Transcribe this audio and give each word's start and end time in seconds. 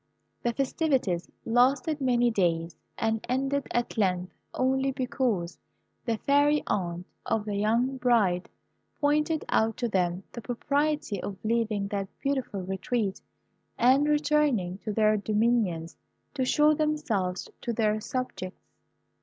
The 0.41 0.51
festivities 0.51 1.29
lasted 1.45 2.01
many 2.01 2.31
days, 2.31 2.75
and 2.97 3.23
ended 3.29 3.67
at 3.69 3.99
length 3.99 4.33
only 4.51 4.89
because 4.89 5.59
the 6.05 6.17
fairy 6.17 6.63
aunt 6.65 7.05
of 7.23 7.45
the 7.45 7.55
young 7.55 7.97
bride 7.97 8.49
pointed 8.99 9.45
out 9.49 9.77
to 9.77 9.87
them 9.87 10.23
the 10.31 10.41
propriety 10.41 11.21
of 11.21 11.37
leaving 11.43 11.87
that 11.89 12.07
beautiful 12.19 12.61
retreat, 12.63 13.21
and 13.77 14.07
returning 14.07 14.79
to 14.79 14.91
their 14.91 15.17
dominions, 15.17 15.95
to 16.33 16.45
show 16.45 16.73
themselves 16.73 17.47
to 17.61 17.71
their 17.71 18.01
subjects. 18.01 18.65